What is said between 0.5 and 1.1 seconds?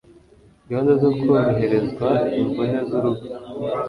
gahunda zo